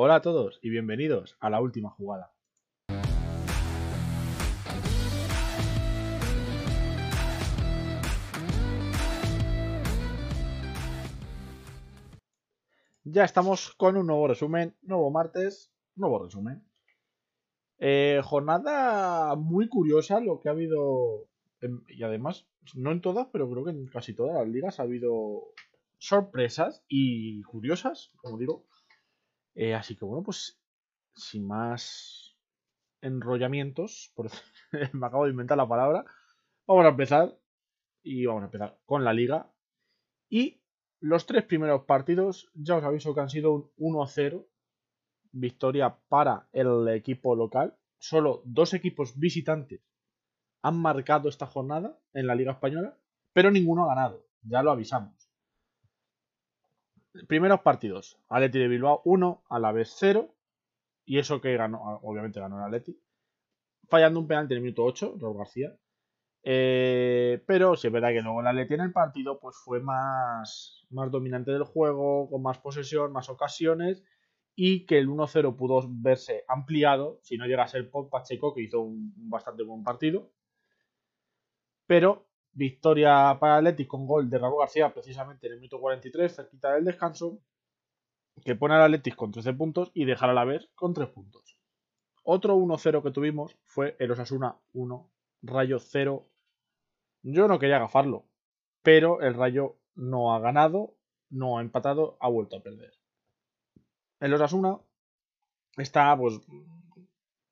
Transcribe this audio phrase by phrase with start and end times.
[0.00, 2.32] Hola a todos y bienvenidos a la última jugada.
[13.02, 16.62] Ya estamos con un nuevo resumen, nuevo martes, nuevo resumen.
[17.80, 21.26] Eh, jornada muy curiosa lo que ha habido,
[21.88, 22.46] y además,
[22.76, 25.42] no en todas, pero creo que en casi todas las ligas ha habido
[25.96, 28.64] sorpresas y curiosas, como digo.
[29.58, 30.56] Eh, así que bueno, pues
[31.16, 32.38] sin más
[33.00, 34.30] enrollamientos, por...
[34.92, 36.04] me acabo de inventar la palabra,
[36.64, 37.36] vamos a empezar
[38.04, 39.50] y vamos a empezar con la liga.
[40.30, 40.62] Y
[41.00, 44.46] los tres primeros partidos, ya os aviso que han sido un 1-0,
[45.32, 47.76] victoria para el equipo local.
[47.98, 49.80] Solo dos equipos visitantes
[50.62, 52.96] han marcado esta jornada en la Liga Española,
[53.32, 55.27] pero ninguno ha ganado, ya lo avisamos.
[57.26, 60.34] Primeros partidos, Atleti de Bilbao 1, a la vez 0,
[61.04, 63.00] y eso que ganó, obviamente ganó el Atleti,
[63.88, 65.74] fallando un penalti en el minuto 8, Raúl García.
[66.42, 70.86] Eh, pero si es verdad que luego el Atleti en el partido pues fue más,
[70.90, 74.04] más dominante del juego, con más posesión, más ocasiones,
[74.54, 78.62] y que el 1-0 pudo verse ampliado, si no llega a ser por Pacheco, que
[78.62, 80.30] hizo un bastante buen partido.
[81.86, 82.27] Pero
[82.58, 86.84] victoria para Atlético con gol de Raúl García precisamente en el minuto 43, cerquita del
[86.84, 87.38] descanso,
[88.44, 91.56] que pone al Atlético con 13 puntos y dejar la ver con 3 puntos.
[92.24, 95.08] Otro 1-0 que tuvimos fue el Osasuna 1,
[95.42, 96.26] Rayo 0.
[97.22, 98.24] Yo no quería agafarlo,
[98.82, 100.94] pero el Rayo no ha ganado,
[101.30, 102.92] no ha empatado, ha vuelto a perder.
[104.20, 104.78] El Osasuna
[105.76, 106.40] está, pues,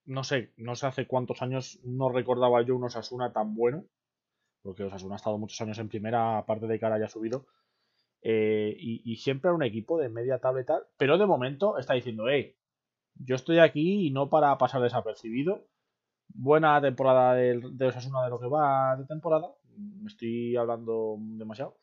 [0.05, 3.85] no sé, no sé hace cuántos años no recordaba yo un Osasuna tan bueno
[4.67, 7.47] porque Osasuna ha estado muchos años en primera, aparte de que ahora haya subido.
[8.21, 12.29] Eh, y, siempre era un equipo de media tabla tal, pero de momento está diciendo,
[12.29, 12.57] hey,
[13.15, 15.69] yo estoy aquí y no para pasar desapercibido.
[16.29, 21.79] Buena temporada de, de Osasuna de lo que va de temporada, me estoy hablando demasiado.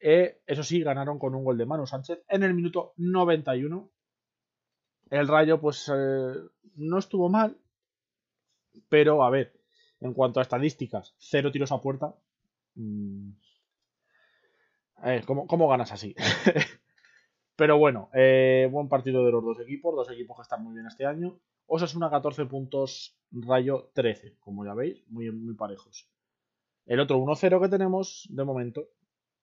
[0.00, 3.90] Eh, eso sí, ganaron con un gol de Manu Sánchez en el minuto 91.
[5.10, 6.32] El Rayo, pues, eh,
[6.76, 7.58] no estuvo mal,
[8.88, 9.52] pero a ver,
[10.00, 12.14] en cuanto a estadísticas, cero tiros a puerta.
[12.74, 13.32] Mm.
[15.26, 16.14] ¿cómo, ganas así?
[17.56, 20.86] Pero bueno, eh, buen partido de los dos equipos, dos equipos que están muy bien
[20.86, 21.38] este año.
[21.66, 26.08] Osasuna 14 puntos, Rayo 13, como ya veis, muy, muy parejos.
[26.86, 28.88] El otro 1-0 que tenemos de momento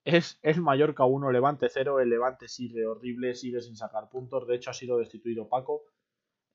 [0.03, 1.99] es el Mallorca 1, Levante 0.
[1.99, 4.47] El Levante sigue horrible, sigue sin sacar puntos.
[4.47, 5.83] De hecho, ha sido destituido Paco.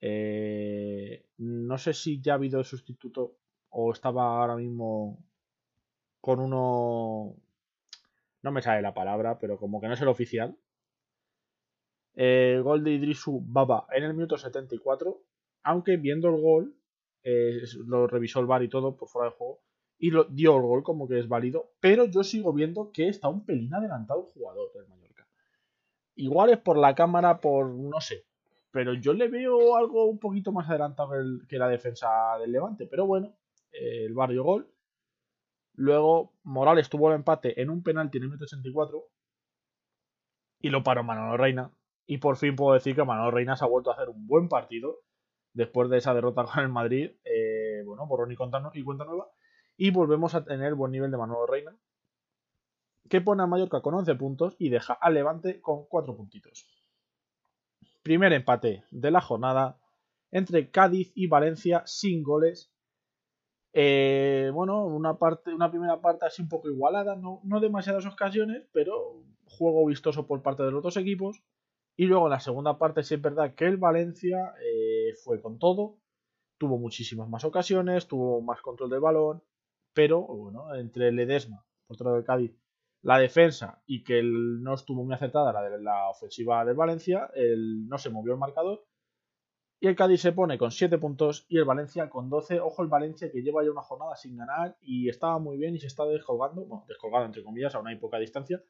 [0.01, 3.39] Eh, no sé si ya ha habido el sustituto
[3.71, 5.25] o estaba ahora mismo
[6.25, 7.37] con uno...
[8.41, 10.57] No me sale la palabra, pero como que no es el oficial.
[12.15, 15.21] Eh, gol de Idrisu Baba en el minuto 74.
[15.65, 16.75] Aunque viendo el gol,
[17.25, 19.61] eh, lo revisó el bar y todo por fuera del juego.
[19.99, 21.75] Y lo, dio el gol como que es válido.
[21.79, 25.29] Pero yo sigo viendo que está un pelín adelantado el jugador del Mallorca.
[26.15, 28.25] Igual es por la cámara, por no sé.
[28.71, 31.11] Pero yo le veo algo un poquito más adelantado
[31.47, 32.09] que la defensa
[32.41, 32.87] del Levante.
[32.87, 33.37] Pero bueno,
[33.73, 34.74] el barrio gol.
[35.75, 39.05] Luego Morales tuvo el empate en un penalti en el minuto 84
[40.61, 41.71] y lo paró Manolo Reina.
[42.07, 44.49] Y por fin puedo decir que Manolo Reina se ha vuelto a hacer un buen
[44.49, 45.01] partido
[45.53, 47.13] después de esa derrota con el Madrid.
[47.25, 49.29] Eh, bueno, borrón y cuenta, y cuenta nueva.
[49.77, 51.77] Y volvemos a tener buen nivel de Manolo Reina.
[53.09, 56.67] Que pone a Mallorca con 11 puntos y deja al Levante con 4 puntitos.
[58.03, 59.79] Primer empate de la jornada
[60.31, 62.74] entre Cádiz y Valencia sin goles
[63.77, 68.63] eh, bueno, una, parte, una primera parte así un poco igualada, no, no demasiadas ocasiones,
[68.73, 71.43] pero juego vistoso por parte de los dos equipos.
[71.97, 75.59] Y luego en la segunda parte sí es verdad que el Valencia eh, fue con
[75.59, 75.99] todo,
[76.57, 79.43] tuvo muchísimas más ocasiones, tuvo más control del balón,
[79.93, 82.57] pero bueno, entre el Edesma, por otro lado del Cádiz,
[83.03, 88.11] la defensa y que no estuvo muy acertada la ofensiva del Valencia, el, no se
[88.11, 88.85] movió el marcador
[89.81, 92.61] y el Cádiz se pone con 7 puntos y el Valencia con 12.
[92.61, 95.79] Ojo el Valencia que lleva ya una jornada sin ganar y estaba muy bien y
[95.79, 96.65] se está descolgando.
[96.65, 98.63] Bueno, descolgado entre comillas, a una poca distancia.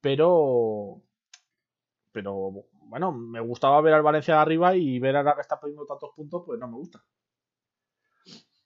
[0.00, 1.02] Pero...
[2.12, 5.86] Pero bueno, me gustaba ver al Valencia de arriba y ver ahora que está perdiendo
[5.86, 7.02] tantos puntos, pues no me gusta.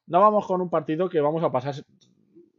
[0.06, 1.74] No vamos con un partido que vamos a pasar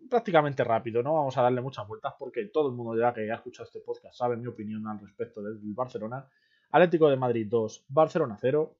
[0.09, 3.35] prácticamente rápido, no vamos a darle muchas vueltas porque todo el mundo ya que ha
[3.35, 6.27] escuchado este podcast sabe mi opinión al respecto del Barcelona.
[6.71, 8.75] Atlético de Madrid 2, Barcelona 0.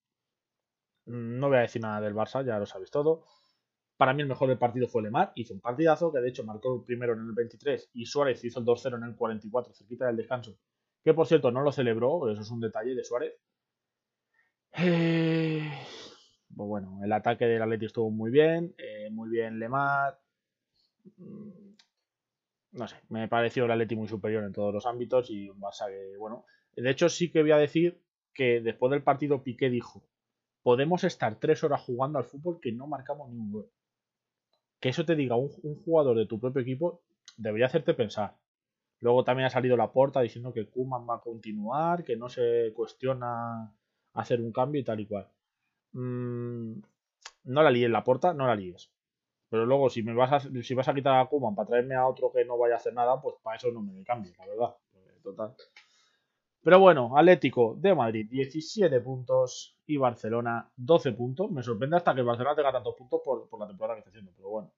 [1.07, 3.24] No voy a decir nada del Barça, ya lo sabéis todo.
[3.95, 6.83] Para mí el mejor del partido fue Lemar, hizo un partidazo, que de hecho marcó
[6.86, 10.57] primero en el 23 y Suárez hizo el 2-0 en el 44, cerquita del descanso,
[11.04, 13.33] que por cierto no lo celebró, eso es un detalle de Suárez.
[14.74, 15.68] Eh,
[16.56, 20.19] pues bueno, el ataque del Atleti estuvo muy bien, eh, muy bien Lemar.
[21.15, 21.75] Mm,
[22.74, 25.88] no sé, me pareció el Atleti muy superior en todos los ámbitos y un Barça
[25.88, 26.45] que, bueno,
[26.75, 28.00] de hecho sí que voy a decir
[28.33, 30.03] que después del partido Piqué dijo,
[30.67, 33.69] podemos estar tres horas jugando al fútbol que no marcamos ni un gol.
[34.81, 35.47] Que eso te diga un,
[35.85, 36.99] jugador de tu propio equipo
[37.37, 38.35] debería hacerte pensar.
[38.99, 42.73] Luego también ha salido la porta diciendo que Kuman va a continuar, que no se
[42.75, 43.73] cuestiona
[44.11, 45.29] hacer un cambio y tal y cual.
[45.93, 46.81] Mm,
[47.45, 48.91] no la líes la puerta, no la líes.
[49.49, 52.05] Pero luego, si me vas a, si vas a quitar a Kuman para traerme a
[52.05, 54.75] otro que no vaya a hacer nada, pues para eso no me cambie, la verdad.
[55.23, 55.55] Total.
[56.67, 61.49] Pero bueno, Atlético de Madrid 17 puntos y Barcelona 12 puntos.
[61.49, 64.33] Me sorprende hasta que Barcelona tenga tantos puntos por, por la temporada que está haciendo,
[64.35, 64.73] pero bueno.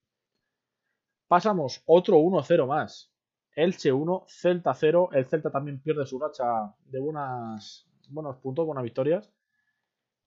[1.27, 3.11] Pasamos otro 1-0 más.
[3.55, 5.09] Elche 1, Celta 0.
[5.13, 9.33] El Celta también pierde su racha de buenas, buenos puntos, buenas victorias.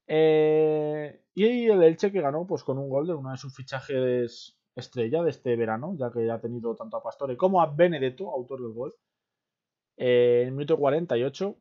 [0.09, 4.59] Eh, y el Elche que ganó pues con un gol de uno de sus fichajes
[4.75, 8.33] estrella de este verano, ya que ya ha tenido tanto a Pastore como a Benedetto,
[8.33, 8.97] autor del gol.
[9.97, 11.57] Eh, en el minuto 48.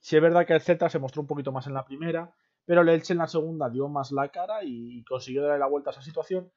[0.00, 2.34] Si es verdad que el Celta se mostró un poquito más en la primera,
[2.64, 5.90] pero el Elche en la segunda dio más la cara y consiguió darle la vuelta
[5.90, 6.50] a esa situación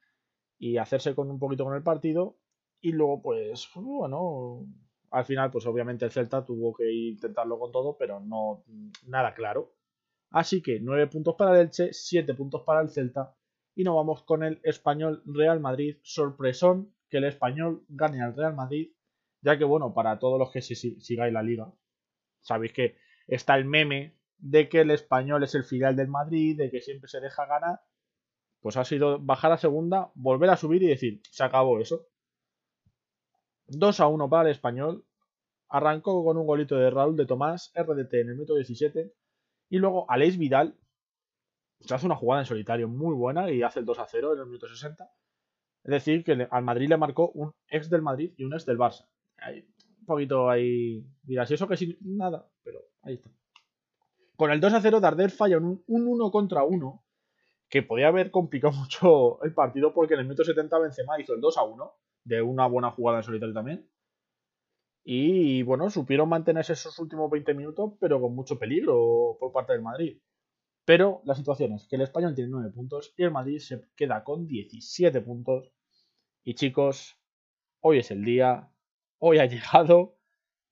[0.58, 2.36] y hacerse con un poquito con el partido.
[2.80, 4.66] Y luego, pues, bueno,
[5.10, 8.64] al final, pues obviamente el Celta tuvo que intentarlo con todo, pero no
[9.06, 9.74] nada claro.
[10.30, 13.34] Así que 9 puntos para el Elche, 7 puntos para el Celta.
[13.74, 15.96] Y nos vamos con el español Real Madrid.
[16.02, 18.92] Sorpresón que el español gane al Real Madrid.
[19.40, 21.72] Ya que, bueno, para todos los que sigáis la liga,
[22.40, 22.96] sabéis que
[23.26, 27.08] está el meme de que el español es el filial del Madrid, de que siempre
[27.08, 27.80] se deja ganar.
[28.60, 32.06] Pues ha sido bajar a segunda, volver a subir y decir, se acabó eso.
[33.68, 35.04] 2 a 1 para el español.
[35.68, 39.12] Arrancó con un golito de Raúl de Tomás, RDT en el minuto 17.
[39.68, 40.78] Y luego Aleix Vidal
[41.80, 44.40] se hace una jugada en solitario muy buena y hace el 2 a 0 en
[44.40, 45.08] el minuto 60.
[45.84, 48.78] Es decir, que al Madrid le marcó un ex del Madrid y un ex del
[48.78, 49.06] Barça.
[49.46, 51.04] Un poquito ahí.
[51.22, 51.98] Dirás, ¿y eso que sí?
[52.02, 53.30] Nada, pero ahí está.
[54.36, 57.04] Con el 2 a 0, Darder falla un, un 1 contra 1
[57.68, 61.40] que podía haber complicado mucho el partido porque en el minuto 70 Benzema hizo el
[61.40, 61.92] 2 a 1
[62.24, 63.88] de una buena jugada en solitario también.
[65.04, 69.80] Y bueno, supieron mantenerse esos últimos 20 minutos, pero con mucho peligro por parte del
[69.80, 70.20] Madrid.
[70.84, 74.22] Pero la situación es que el español tiene 9 puntos y el Madrid se queda
[74.22, 75.72] con 17 puntos.
[76.44, 77.18] Y chicos,
[77.80, 78.70] hoy es el día,
[79.18, 80.16] hoy ha llegado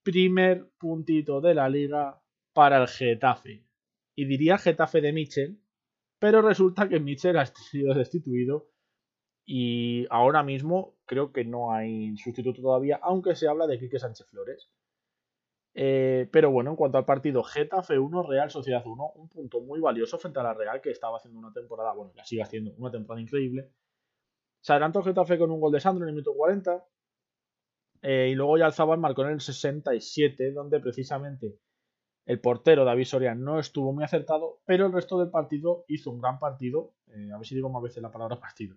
[0.02, 2.22] primer puntito de la liga
[2.52, 3.64] para el Getafe.
[4.14, 5.60] Y diría Getafe de Michel,
[6.18, 8.70] pero resulta que Michel ha sido destituido
[9.44, 14.26] y ahora mismo creo que no hay sustituto todavía, aunque se habla de Quique Sánchez
[14.28, 14.70] Flores.
[15.74, 19.78] Eh, pero bueno, en cuanto al partido, Getafe 1, Real Sociedad 1, un punto muy
[19.78, 22.90] valioso frente a la Real, que estaba haciendo una temporada, bueno, ya sigue haciendo una
[22.90, 23.70] temporada increíble.
[24.62, 26.82] Se adelantó Getafe con un gol de Sandro en el minuto 40.
[28.08, 31.58] Eh, y luego ya el marcó en el 67, donde precisamente
[32.24, 36.20] el portero David Soria no estuvo muy acertado, pero el resto del partido hizo un
[36.20, 36.94] gran partido.
[37.08, 38.76] Eh, a ver si digo más veces la palabra partido.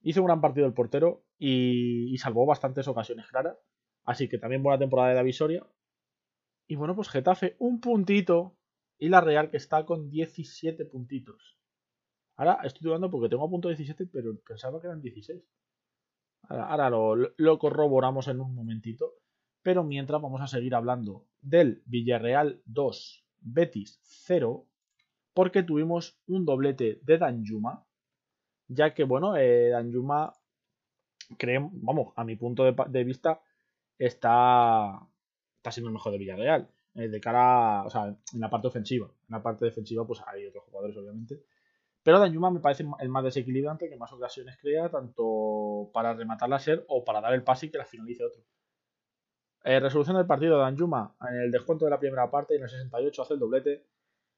[0.00, 3.58] Hizo un gran partido el portero y, salvó bastantes ocasiones claras.
[4.04, 5.66] Así que también buena temporada de David Soria.
[6.66, 8.56] Y bueno, pues Getafe un puntito
[8.98, 11.58] y la Real que está con 17 puntitos.
[12.36, 15.44] Ahora estoy dudando porque tengo a punto 17, pero pensaba que eran 16.
[16.48, 19.14] Ahora, lo, corroboramos en un momentito.
[19.62, 24.64] Pero mientras vamos a seguir hablando del Villarreal 2, Betis 0,
[25.34, 27.86] porque tuvimos un doblete de Danjuma
[28.68, 30.32] ya que, bueno, eh, Danjuma,
[31.38, 33.40] creemos, vamos, a mi punto de, vista,
[33.98, 35.00] está,
[35.56, 36.68] está siendo el mejor de Villarreal.
[36.94, 39.06] Eh, de cara, o sea, en la parte ofensiva.
[39.06, 41.42] En la parte defensiva, pues hay otros jugadores, obviamente.
[42.02, 45.24] Pero Danjuma me parece el más desequilibrante, que más ocasiones crea, tanto
[45.92, 48.42] para rematar la ser o para dar el pase y que la finalice otro.
[49.64, 53.22] Eh, resolución del partido, Danjuma, en el descuento de la primera parte, en el 68
[53.22, 53.86] hace el doblete.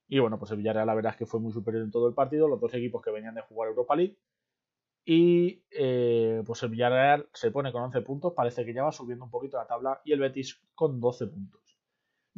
[0.09, 2.15] Y bueno, pues el Villarreal la verdad es que fue muy superior en todo el
[2.15, 4.17] partido, los dos equipos que venían de jugar Europa League.
[5.05, 9.27] Y eh, pues el Villarreal se pone con 11 puntos, parece que ya va subiendo
[9.27, 11.68] un poquito la tabla, y el Betis con 12 puntos.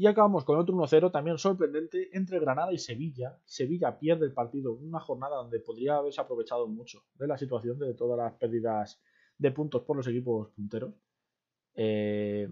[0.00, 3.38] Y acabamos con otro 1-0 también sorprendente entre Granada y Sevilla.
[3.44, 7.78] Sevilla pierde el partido en una jornada donde podría haberse aprovechado mucho de la situación
[7.78, 8.98] de todas las pérdidas
[9.36, 10.94] de puntos por los equipos punteros.
[11.74, 12.48] Eh,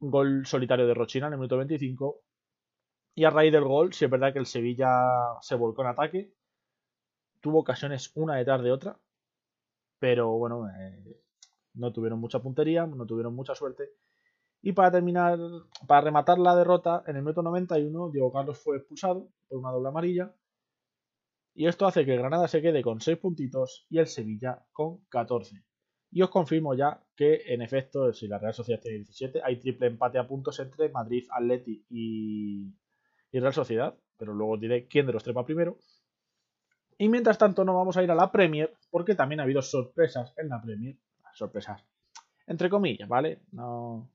[0.00, 2.20] gol solitario de Rochina en el minuto 25
[3.14, 4.90] y a raíz del gol, si es verdad que el Sevilla
[5.42, 6.34] se volcó en ataque,
[7.40, 8.98] tuvo ocasiones una detrás de otra,
[10.00, 11.22] pero bueno, eh,
[11.74, 13.92] no tuvieron mucha puntería, no tuvieron mucha suerte.
[14.66, 15.38] Y para terminar,
[15.86, 19.90] para rematar la derrota, en el minuto 91, Diego Carlos fue expulsado por una doble
[19.90, 20.34] amarilla.
[21.52, 25.62] Y esto hace que Granada se quede con 6 puntitos y el Sevilla con 14.
[26.12, 29.88] Y os confirmo ya que, en efecto, si la Real Sociedad tiene 17, hay triple
[29.88, 32.72] empate a puntos entre Madrid, Atleti y,
[33.38, 33.94] Real Sociedad.
[34.16, 35.76] Pero luego diré quién de los tres va primero.
[36.96, 40.32] Y mientras tanto, no vamos a ir a la Premier, porque también ha habido sorpresas
[40.38, 40.96] en la Premier.
[41.34, 41.84] Sorpresas.
[42.46, 43.42] Entre comillas, ¿vale?
[43.52, 44.13] No.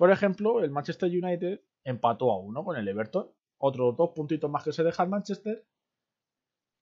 [0.00, 3.30] Por ejemplo, el Manchester United empató a uno con el Everton.
[3.58, 5.66] Otros dos puntitos más que se deja el Manchester.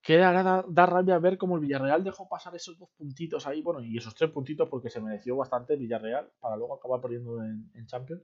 [0.01, 3.81] Que da, da, rabia ver cómo el Villarreal dejó pasar esos dos puntitos ahí, bueno,
[3.83, 8.23] y esos tres puntitos porque se mereció bastante Villarreal para luego acabar perdiendo en, Champions.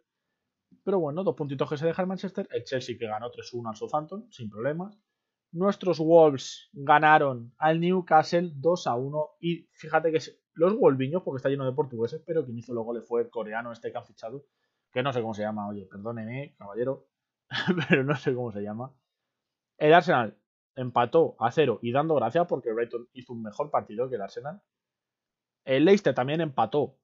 [0.85, 4.31] Pero bueno, dos puntitos que se deja Manchester, el Chelsea que ganó 3-1 al Southampton,
[4.31, 4.97] sin problemas.
[5.51, 10.19] Nuestros Wolves ganaron al Newcastle 2-1 y fíjate que
[10.53, 13.73] los Wolviños, porque está lleno de portugueses, pero quien hizo los goles fue el coreano
[13.73, 14.45] este que han fichado,
[14.95, 17.09] que no sé cómo se llama, oye, perdóneme, caballero,
[17.89, 18.95] pero no sé cómo se llama.
[19.77, 20.37] El Arsenal
[20.73, 24.61] empató a cero y dando gracias porque Brighton hizo un mejor partido que el Arsenal.
[25.65, 26.97] El Leicester también empató,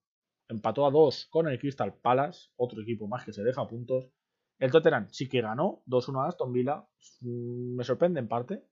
[0.48, 4.08] empató a dos con el Crystal Palace, otro equipo más que se deja puntos.
[4.58, 6.86] El Tottenham sí que ganó 2-1 a Aston Villa,
[7.20, 8.64] mm, me sorprende en parte.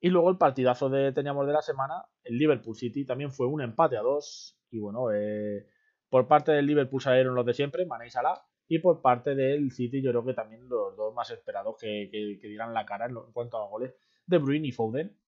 [0.00, 3.62] Y luego el partidazo de teníamos de la semana, el Liverpool City también fue un
[3.62, 4.58] empate a dos.
[4.72, 5.68] Y bueno, eh,
[6.14, 8.40] por parte del Liverpool salieron los de siempre, Mané y Salah.
[8.68, 12.46] Y por parte del City, yo creo que también los dos más esperados que, que,
[12.46, 15.18] digan la cara en, cuanto a goles, De Bruyne y Foden.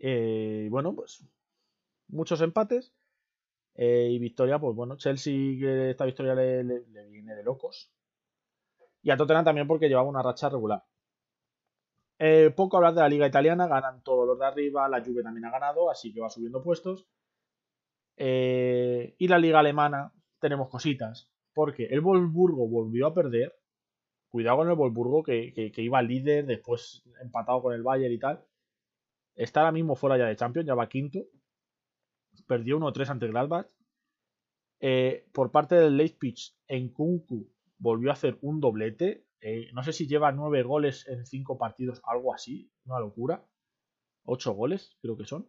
[0.00, 1.24] Eh, bueno, pues
[2.08, 2.92] muchos empates.
[3.76, 7.92] Eh, y victoria, pues bueno, Chelsea, que esta victoria le, viene de locos.
[9.00, 10.82] Y a Tottenham también porque llevaba una racha regular.
[12.18, 15.44] Eh, poco hablar de la liga italiana, ganan todos los de arriba, la Juve también
[15.44, 17.06] ha ganado, así que va subiendo puestos.
[18.18, 23.52] Y la liga alemana, tenemos cositas porque el Wolfsburgo volvió a perder.
[24.28, 28.44] Cuidado con el Wolfsburgo que, iba líder, después empatado con el Bayern y tal.
[29.34, 31.26] Está ahora mismo fuera ya de Champions, ya va quinto.
[32.46, 33.66] Perdió 1-3 ante Gladbach.
[34.78, 36.36] Eh, por parte del Leipzig,
[36.68, 39.26] en Kunku volvió a hacer un doblete.
[39.40, 42.70] Eh, no sé si lleva 9 goles en 5 partidos, algo así.
[42.84, 43.44] Una locura.
[44.26, 45.48] 8 goles, creo que son.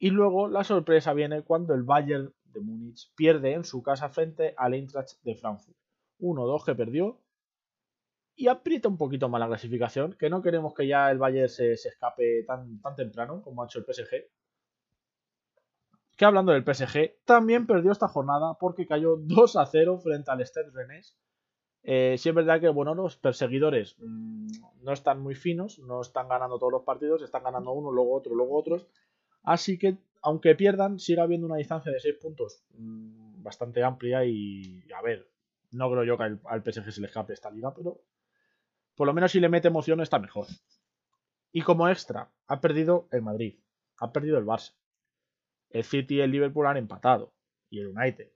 [0.00, 4.54] Y luego la sorpresa viene cuando el Bayern de Múnich pierde en su casa frente
[4.56, 5.76] al Eintracht de Frankfurt.
[6.18, 7.20] 1-2 que perdió
[8.34, 11.74] y aprieta un poquito más la clasificación, que no queremos que ya el Bayern se,
[11.74, 14.24] escape tan, tan temprano como ha hecho el PSG.
[16.16, 20.70] Que hablando del PSG, también perdió esta jornada porque cayó 2 0 frente al Stade
[20.70, 21.14] Rennes.
[21.82, 24.48] Eh, sí es verdad que bueno, los perseguidores mm,
[24.82, 28.34] no están muy finos, no están ganando todos los partidos, están ganando uno, luego otro,
[28.34, 28.86] luego otros.
[29.42, 34.84] Así que aunque pierdan, sigue habiendo una distancia de 6 puntos mm, bastante amplia y,
[34.94, 35.28] a ver,
[35.72, 38.02] no creo yo que al, PSG se le escape esta liga, pero
[38.94, 40.46] por lo menos si le mete emoción está mejor.
[41.52, 43.58] Y como extra, ha perdido el Madrid,
[43.98, 44.74] ha perdido el Barça.
[45.70, 47.32] El City y el Liverpool han empatado,
[47.70, 48.30] y el United.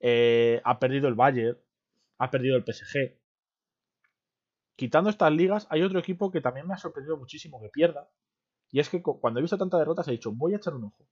[0.00, 1.58] Eh, ha perdido el Bayern,
[2.18, 3.18] ha perdido el PSG.
[4.76, 8.08] Quitando estas ligas, hay otro equipo que también me ha sorprendido muchísimo que pierda,
[8.70, 11.06] y es que cuando he visto tantas derrotas he dicho, voy a echar un ojo.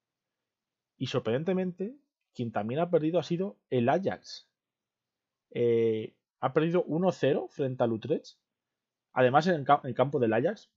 [0.96, 1.96] Y sorprendentemente,
[2.34, 4.48] quien también ha perdido ha sido el Ajax.
[5.50, 8.38] Eh, ha perdido 1-0 frente al Utrecht.
[9.12, 10.70] Además, en el, campo del Ajax.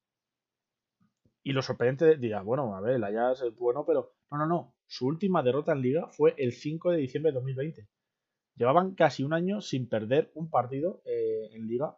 [1.43, 4.13] Y lo sorprendente dirá, bueno, a ver, el Ajax es bueno, pero.
[4.31, 4.75] No, no, no.
[4.86, 7.88] Su última derrota en liga fue el 5 de diciembre de 2020.
[8.55, 11.98] Llevaban casi un año sin perder un partido eh, en liga.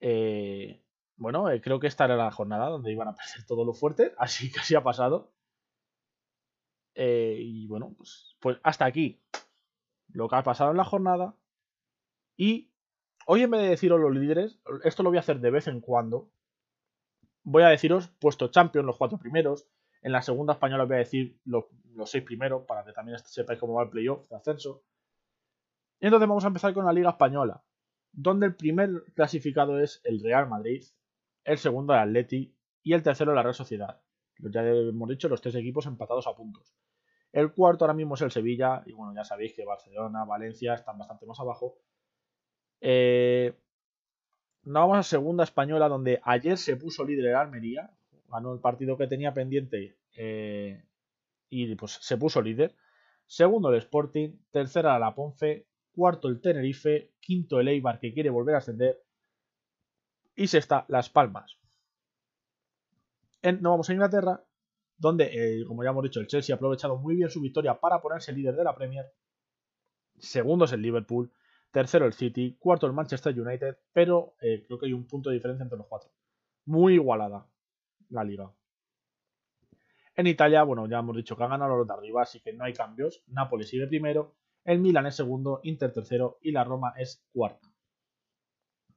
[0.00, 0.82] Eh,
[1.18, 4.14] bueno, eh, creo que esta era la jornada donde iban a perder todo lo fuerte,
[4.18, 5.32] así que así ha pasado.
[6.94, 9.20] Eh, y bueno, pues, pues hasta aquí
[10.08, 11.34] lo que ha pasado en la jornada.
[12.36, 12.70] Y
[13.26, 15.80] hoy en vez de deciros los líderes, esto lo voy a hacer de vez en
[15.80, 16.30] cuando.
[17.42, 19.68] Voy a deciros puesto champion, los cuatro primeros.
[20.02, 23.58] En la segunda española voy a decir los, los seis primeros para que también sepáis
[23.58, 24.82] cómo va el playoff de ascenso.
[26.00, 27.62] Y entonces vamos a empezar con la Liga Española,
[28.12, 30.84] donde el primer clasificado es el Real Madrid,
[31.48, 34.02] el segundo el Atleti y el tercero la Real Sociedad.
[34.38, 36.76] Ya hemos dicho, los tres equipos empatados a puntos.
[37.32, 40.98] El cuarto ahora mismo es el Sevilla, y bueno, ya sabéis que Barcelona, Valencia están
[40.98, 41.78] bastante más abajo.
[42.82, 43.54] Eh,
[44.62, 47.90] vamos a segunda española, donde ayer se puso líder el Almería,
[48.28, 50.84] ganó el partido que tenía pendiente eh,
[51.48, 52.76] y pues se puso líder.
[53.26, 58.54] Segundo el Sporting, tercera la Ponce, cuarto el Tenerife, quinto el Eibar que quiere volver
[58.54, 59.02] a ascender
[60.38, 61.58] y sexta, Las Palmas.
[63.42, 64.40] En, no vamos a Inglaterra,
[64.96, 68.00] donde, eh, como ya hemos dicho, el Chelsea ha aprovechado muy bien su victoria para
[68.00, 69.12] ponerse líder de la Premier.
[70.16, 71.32] segundo es el Liverpool,
[71.72, 75.34] tercero el City, cuarto el Manchester United, pero eh, creo que hay un punto de
[75.34, 76.10] diferencia entre los cuatro.
[76.66, 77.48] Muy igualada
[78.10, 78.52] la liga.
[80.14, 82.62] En Italia, bueno, ya hemos dicho que han ganado los de arriba, así que no
[82.64, 83.24] hay cambios.
[83.26, 87.68] Napoli sigue primero, el Milan es segundo, Inter tercero y la Roma es cuarta.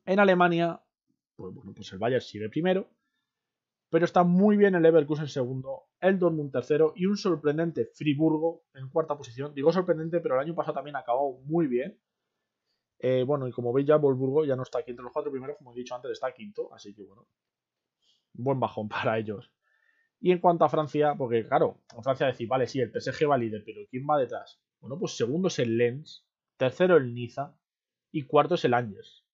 [0.05, 0.81] En Alemania,
[1.41, 2.89] pues bueno, pues el Bayern sigue primero,
[3.89, 8.89] pero está muy bien el Leverkusen segundo, el Dortmund tercero y un sorprendente Friburgo en
[8.89, 9.53] cuarta posición.
[9.53, 11.99] Digo sorprendente, pero el año pasado también acabó muy bien.
[12.99, 15.57] Eh, bueno, y como veis ya Wolfsburgo ya no está aquí entre los cuatro primeros,
[15.57, 17.27] como he dicho antes, está quinto, así que bueno,
[18.33, 19.51] buen bajón para ellos.
[20.19, 23.63] Y en cuanto a Francia, porque claro, Francia decir, vale, sí, el PSG va líder,
[23.65, 24.61] pero ¿quién va detrás?
[24.79, 26.25] Bueno, pues segundo es el Lens,
[26.57, 27.57] tercero el Niza
[28.11, 29.25] y cuarto es el Angers.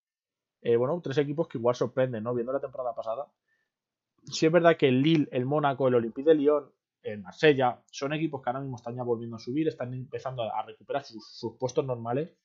[0.61, 2.33] Eh, bueno, tres equipos que igual sorprenden, ¿no?
[2.33, 3.27] Viendo la temporada pasada.
[4.23, 6.71] Sí es verdad que el Lille, el Mónaco, el Olympique de Lyon,
[7.03, 10.61] el Marsella, son equipos que ahora mismo están ya volviendo a subir, están empezando a
[10.63, 12.35] recuperar sus, puestos normales.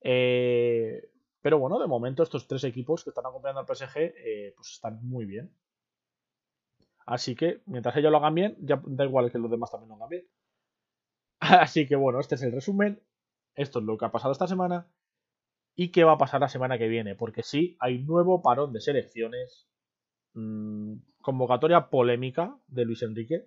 [0.00, 4.72] Eh, pero bueno, de momento estos tres equipos que están acompañando al PSG, eh, pues
[4.72, 5.50] están muy bien.
[7.06, 9.94] Así que mientras ellos lo hagan bien, ya da igual que los demás también lo
[9.94, 10.28] hagan bien.
[11.40, 13.02] Así que bueno, este es el resumen.
[13.54, 14.86] Esto es lo que ha pasado esta semana.
[15.80, 17.14] ¿Y qué va a pasar la semana que viene?
[17.14, 19.68] Porque sí, hay nuevo parón de selecciones.
[20.34, 23.46] Mm, convocatoria polémica de Luis Enrique.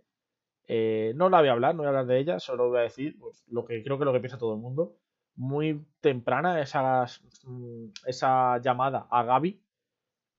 [0.66, 2.84] Eh, no la voy a hablar, no voy a hablar de ella, solo voy a
[2.84, 4.96] decir pues, lo que creo que lo que piensa todo el mundo.
[5.36, 7.06] Muy temprana esa,
[7.44, 9.62] mm, esa llamada a Gaby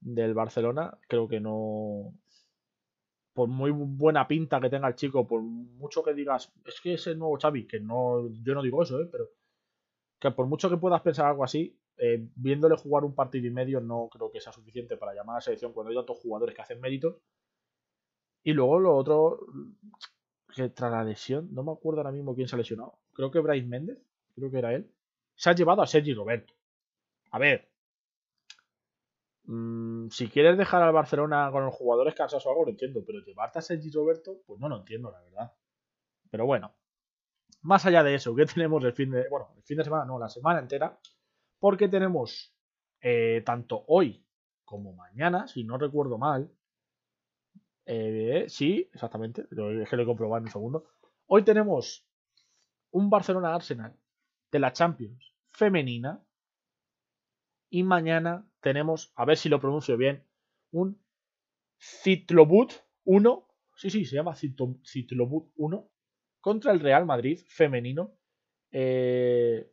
[0.01, 0.97] del Barcelona.
[1.07, 2.15] Creo que no,
[3.35, 7.07] por muy buena pinta que tenga el chico, por mucho que digas, es que es
[7.07, 9.09] el nuevo Xavi, que no, yo no digo eso, ¿eh?
[9.13, 9.29] pero
[10.19, 13.81] que por mucho que puedas pensar algo así, eh, viéndole jugar un partido y medio
[13.81, 16.63] no creo que sea suficiente para llamar a la selección cuando hay tantos jugadores que
[16.63, 17.17] hacen méritos.
[18.43, 19.41] Y luego lo otro,
[20.55, 23.39] que tras la lesión, no me acuerdo ahora mismo quién se ha lesionado, creo que
[23.39, 23.99] Bryce Méndez,
[24.35, 24.91] creo que era él,
[25.35, 26.55] se ha llevado a Sergi Roberto.
[27.31, 27.73] A ver,
[29.45, 33.19] Mm, si quieres dejar al Barcelona con los jugadores cansados o algo, lo entiendo, pero
[33.21, 35.53] llevarte a Sergi Roberto, pues no lo entiendo, la verdad.
[36.31, 36.75] Pero bueno,
[37.63, 39.29] más allá de eso, ¿qué tenemos el fin de.
[39.29, 40.99] Bueno, el fin de semana, no, la semana entera.
[41.63, 42.53] Porque tenemos
[43.01, 44.27] eh, tanto hoy
[44.65, 46.51] como mañana, si no recuerdo mal.
[47.87, 49.43] Eh, sí, exactamente.
[49.43, 50.87] Es que lo he comprobado en un segundo.
[51.27, 52.05] Hoy tenemos
[52.91, 53.97] un Barcelona Arsenal
[54.51, 56.21] de la Champions femenina
[57.71, 60.27] y mañana tenemos, a ver si lo pronuncio bien,
[60.73, 61.01] un
[61.79, 62.73] Citlobut
[63.05, 63.49] 1.
[63.77, 65.91] Sí, sí, se llama Citlobut 1
[66.41, 68.17] contra el Real Madrid femenino.
[68.73, 69.73] Eh,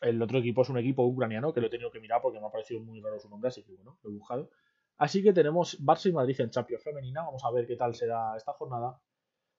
[0.00, 2.46] el otro equipo es un equipo ucraniano que lo he tenido que mirar porque me
[2.46, 4.50] ha parecido muy raro su nombre, así que bueno, lo he buscado.
[4.96, 7.22] Así que tenemos Barça y Madrid en Champions femenina.
[7.22, 9.00] Vamos a ver qué tal será esta jornada.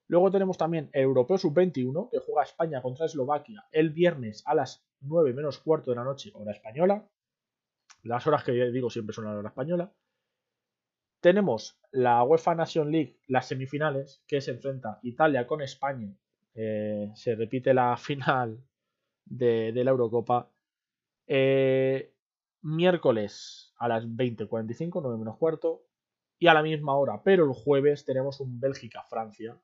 [0.08, 4.84] Luego tenemos también el Europeo Sub-21 que juega España contra Eslovaquia el viernes a las
[5.02, 7.08] 9 menos cuarto de la noche, hora española.
[8.04, 9.94] Las horas que digo siempre son la hora española.
[11.22, 16.14] Tenemos la UEFA Nation League, las semifinales, que se enfrenta Italia con España.
[16.54, 18.64] Eh, se repite la final
[19.30, 20.52] de, la Eurocopa.
[21.28, 22.14] Eh,
[22.62, 25.86] miércoles a las 20.45, 9 menos cuarto.
[26.42, 29.60] Y a la misma hora, pero el jueves tenemos un Bélgica-Francia.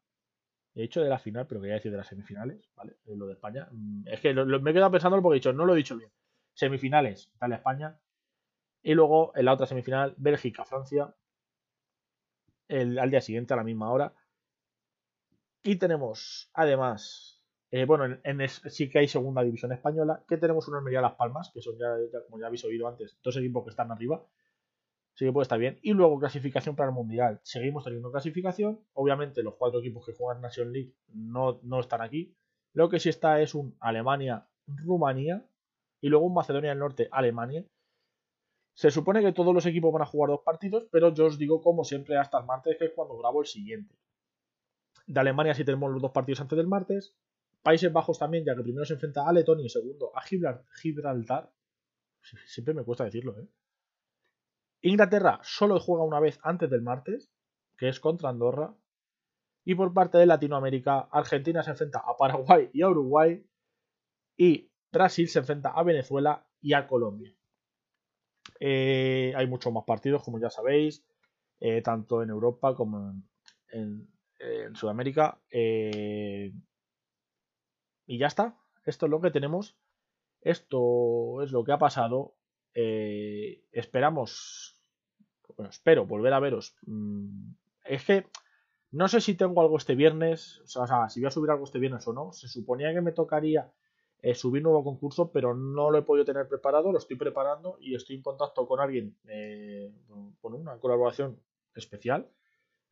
[0.74, 2.98] He dicho de la final, pero quería decir de las semifinales, ¿vale?
[3.06, 3.70] Lo de España.
[3.72, 6.12] Mm, es que me he quedado pensando porque he dicho, no lo he dicho bien.
[6.54, 7.98] Semifinales, Italia-España.
[8.84, 11.16] Y luego en la otra semifinal, Bélgica-Francia.
[12.68, 14.14] Al día siguiente, a la misma hora.
[15.64, 17.35] Y tenemos, además,
[17.76, 21.52] eh, bueno, en, sí que hay segunda división española, que tenemos una Almería Las Palmas,
[21.54, 24.26] que son ya, como ya habéis oído antes, dos equipos que están arriba.
[25.14, 25.78] Así que puede estar bien.
[25.82, 27.42] Y luego clasificación para el Mundial.
[27.44, 28.80] Seguimos teniendo clasificación.
[28.94, 32.34] Obviamente los cuatro equipos que juegan Nation League no, no están aquí.
[32.72, 35.46] Lo que sí está es un Alemania-Rumanía
[36.00, 37.66] y luego un Macedonia del Norte-Alemania
[38.74, 41.62] se supone que todos los equipos van a jugar dos partidos, pero yo os digo
[41.62, 43.96] como siempre hasta el martes, que es cuando grabo el siguiente.
[45.08, 47.14] De Alemania sí tenemos los dos partidos antes del martes.
[47.66, 51.52] Países Bajos también, ya que primero se enfrenta a Letonia y segundo a Gibraltar.
[52.46, 53.48] Siempre me cuesta decirlo, ¿eh?
[54.82, 57.32] Inglaterra solo juega una vez antes del martes,
[57.76, 58.78] que es contra Andorra.
[59.64, 63.44] Y por parte de Latinoamérica, Argentina se enfrenta a Paraguay y a Uruguay.
[64.38, 67.34] Y Brasil se enfrenta a Venezuela y a Colombia.
[68.60, 71.04] Eh, hay muchos más partidos, como ya sabéis,
[71.60, 73.16] eh, tanto en Europa como
[73.70, 74.08] en,
[74.76, 75.42] Sudamérica.
[75.50, 76.54] Eh,
[78.06, 78.58] y ya está.
[78.86, 79.78] Esto es lo que tenemos.
[80.42, 82.36] Esto es lo que ha pasado.
[82.74, 84.76] esperamos.
[85.56, 86.76] Bueno, espero volver a veros.
[86.86, 87.54] Mm,
[87.86, 88.28] es que
[88.92, 90.62] no sé si tengo algo este viernes.
[90.62, 92.32] O sea, si voy a subir algo este viernes o no.
[92.32, 93.72] Se suponía que me tocaría
[94.22, 97.94] eh, subir nuevo concurso, pero no lo he podido tener preparado, lo estoy preparando y
[97.94, 99.94] estoy en contacto con alguien eh,
[100.42, 101.40] con una colaboración
[101.76, 102.28] especial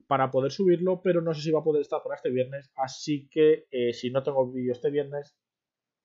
[0.07, 3.27] para poder subirlo, pero no sé si va a poder estar para este viernes, así
[3.29, 5.35] que eh, si no tengo vídeo este viernes,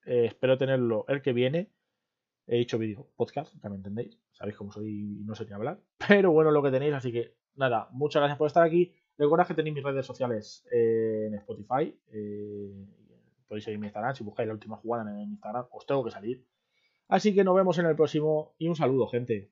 [0.05, 1.71] espero tenerlo el que viene.
[2.47, 6.33] He dicho vídeo, podcast, me entendéis, sabéis cómo soy y no sé ni hablar, pero
[6.33, 8.95] bueno lo que tenéis, así que nada, muchas gracias por estar aquí.
[9.19, 11.95] Recuerda que tenéis mis redes sociales en Spotify,
[13.49, 14.15] podéis seguir mi Instagram.
[14.15, 16.47] Si buscáis la última jugada en Instagram, os tengo que salir.
[17.09, 19.51] Así que nos vemos en el próximo y un saludo, gente.